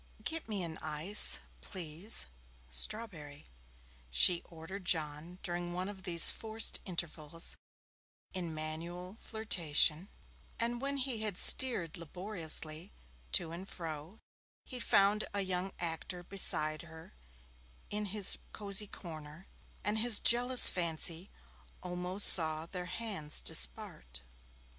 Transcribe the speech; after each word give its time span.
'Get 0.23 0.49
me 0.49 0.63
an 0.63 0.79
ice, 0.79 1.37
please 1.61 2.25
strawberry,' 2.71 3.45
she 4.09 4.41
ordered 4.45 4.83
John 4.83 5.37
during 5.43 5.73
one 5.73 5.87
of 5.87 6.01
these 6.01 6.31
forced 6.31 6.79
intervals 6.85 7.55
in 8.33 8.51
manual 8.51 9.17
flirtation; 9.21 10.09
and 10.59 10.81
when 10.81 10.97
he 10.97 11.21
had 11.21 11.37
steered 11.37 11.97
laboriously 11.97 12.91
to 13.33 13.51
and 13.51 13.69
fro, 13.69 14.17
he 14.65 14.79
found 14.79 15.23
a 15.35 15.41
young 15.41 15.71
actor 15.77 16.23
beside 16.23 16.81
her 16.81 17.13
in 17.91 18.05
his 18.07 18.39
cosy 18.53 18.87
corner, 18.87 19.45
and 19.83 19.99
his 19.99 20.19
jealous 20.19 20.67
fancy 20.67 21.29
almost 21.83 22.25
saw 22.25 22.65
their 22.65 22.87
hands 22.87 23.39
dispart. 23.39 24.23